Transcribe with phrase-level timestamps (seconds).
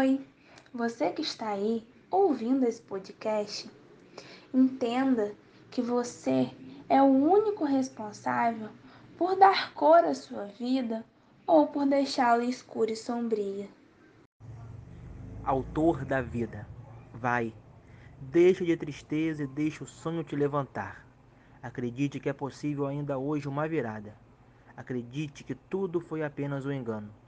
[0.00, 0.18] Oi,
[0.72, 3.70] você que está aí ouvindo esse podcast,
[4.54, 5.34] entenda
[5.70, 6.50] que você
[6.88, 8.70] é o único responsável
[9.18, 11.04] por dar cor à sua vida
[11.46, 13.68] ou por deixá-la escura e sombria.
[15.44, 16.66] Autor da vida,
[17.12, 17.52] vai,
[18.18, 21.06] deixa de tristeza e deixa o sonho te levantar.
[21.62, 24.16] Acredite que é possível ainda hoje uma virada.
[24.74, 27.19] Acredite que tudo foi apenas um engano.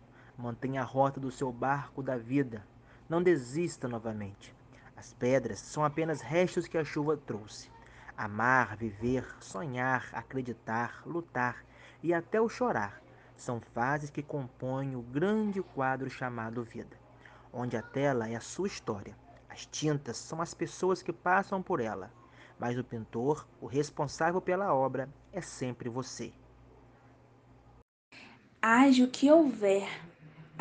[0.42, 2.66] Mantenha a rota do seu barco da vida.
[3.08, 4.52] Não desista novamente.
[4.96, 7.70] As pedras são apenas restos que a chuva trouxe.
[8.16, 11.64] Amar, viver, sonhar, acreditar, lutar
[12.02, 13.00] e até o chorar
[13.36, 16.98] são fases que compõem o grande quadro chamado vida,
[17.52, 19.16] onde a tela é a sua história.
[19.48, 22.12] As tintas são as pessoas que passam por ela,
[22.58, 26.32] mas o pintor, o responsável pela obra, é sempre você.
[28.60, 29.88] Haja o que houver,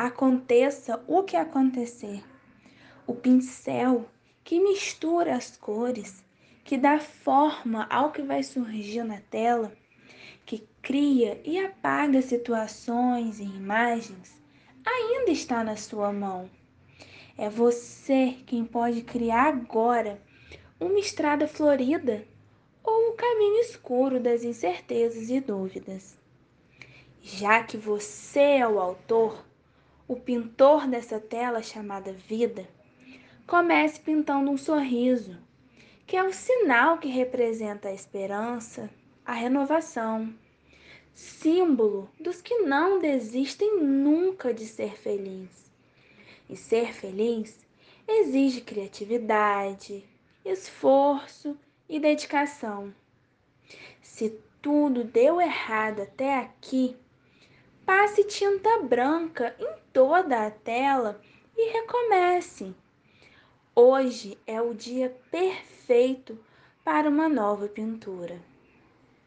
[0.05, 2.23] aconteça o que acontecer.
[3.05, 4.10] O pincel
[4.44, 6.24] que mistura as cores,
[6.63, 9.72] que dá forma ao que vai surgir na tela,
[10.44, 14.41] que cria e apaga situações e imagens,
[14.84, 16.49] ainda está na sua mão.
[17.38, 20.20] É você quem pode criar agora
[20.79, 22.26] uma estrada florida
[22.84, 26.18] ou o caminho escuro das incertezas e dúvidas.
[27.22, 29.46] Já que você é o autor,
[30.07, 32.68] o pintor dessa tela chamada vida,
[33.48, 35.38] comece pintando um sorriso,
[36.05, 38.90] que é o sinal que representa a esperança,
[39.26, 40.34] a renovação,
[41.13, 45.72] símbolo dos que não desistem nunca de ser feliz.
[46.49, 47.66] E ser feliz
[48.07, 50.04] exige criatividade,
[50.44, 51.57] esforço
[51.88, 52.94] e dedicação.
[54.02, 56.96] Se tudo deu errado até aqui,
[57.92, 61.20] passe tinta branca em toda a tela
[61.58, 62.74] e recomece.
[63.76, 66.40] Hoje é o dia perfeito
[66.86, 68.40] para uma nova pintura.